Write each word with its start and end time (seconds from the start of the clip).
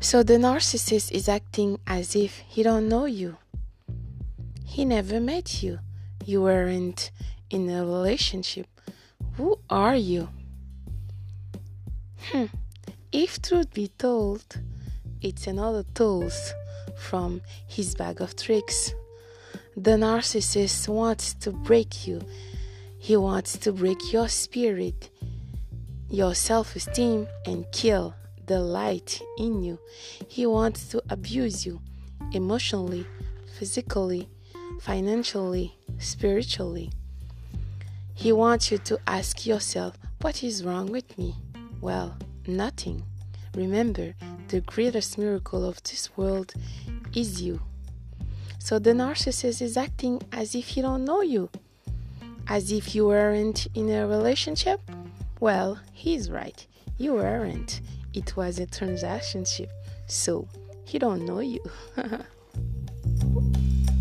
So 0.00 0.22
the 0.22 0.34
narcissist 0.34 1.10
is 1.10 1.28
acting 1.28 1.80
as 1.84 2.14
if 2.14 2.38
he 2.46 2.62
don't 2.62 2.88
know 2.88 3.06
you. 3.06 3.36
He 4.64 4.84
never 4.84 5.18
met 5.18 5.60
you. 5.62 5.80
You 6.24 6.42
weren't 6.42 7.10
in 7.50 7.68
a 7.68 7.84
relationship. 7.84 8.68
Who 9.34 9.58
are 9.68 9.96
you? 9.96 10.28
Hmm. 12.30 12.44
If 13.10 13.42
truth 13.42 13.74
be 13.74 13.88
told, 13.88 14.44
it's 15.20 15.48
another 15.48 15.84
tools 15.94 16.52
from 16.96 17.40
his 17.66 17.96
bag 17.96 18.20
of 18.20 18.36
tricks. 18.36 18.94
The 19.76 19.92
narcissist 19.92 20.86
wants 20.88 21.34
to 21.34 21.50
break 21.50 22.06
you. 22.06 22.20
He 23.00 23.16
wants 23.16 23.58
to 23.58 23.72
break 23.72 24.12
your 24.12 24.28
spirit, 24.28 25.10
your 26.08 26.36
self 26.36 26.76
esteem, 26.76 27.26
and 27.44 27.66
kill 27.72 28.14
the 28.48 28.60
light 28.60 29.22
in 29.38 29.62
you. 29.62 29.78
He 30.26 30.46
wants 30.46 30.88
to 30.88 31.02
abuse 31.10 31.64
you 31.64 31.80
emotionally, 32.32 33.06
physically, 33.58 34.28
financially, 34.80 35.76
spiritually. 35.98 36.90
He 38.14 38.32
wants 38.32 38.72
you 38.72 38.78
to 38.78 38.98
ask 39.06 39.46
yourself, 39.46 39.96
What 40.22 40.42
is 40.42 40.64
wrong 40.64 40.86
with 40.90 41.16
me? 41.18 41.36
Well, 41.80 42.16
nothing. 42.46 43.04
Remember, 43.54 44.14
the 44.48 44.60
greatest 44.62 45.18
miracle 45.18 45.64
of 45.64 45.82
this 45.84 46.16
world 46.16 46.52
is 47.14 47.40
you. 47.42 47.60
So 48.58 48.78
the 48.78 48.92
narcissist 48.92 49.62
is 49.62 49.76
acting 49.76 50.22
as 50.32 50.54
if 50.54 50.68
he 50.68 50.82
don't 50.82 51.04
know 51.04 51.22
you, 51.22 51.50
as 52.48 52.72
if 52.72 52.94
you 52.94 53.06
weren't 53.06 53.66
in 53.74 53.90
a 53.90 54.06
relationship. 54.06 54.80
Well, 55.38 55.78
he's 55.92 56.30
right. 56.30 56.66
You 56.96 57.14
weren't. 57.14 57.80
It 58.14 58.36
was 58.36 58.58
a 58.58 58.66
transactionship, 58.66 59.68
so 60.06 60.48
he 60.84 60.98
don't 60.98 61.26
know 61.26 61.40
you. 61.40 61.60